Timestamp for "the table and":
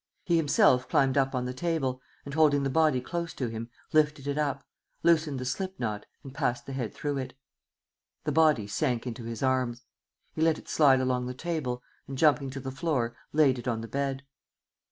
1.45-2.33, 11.27-12.17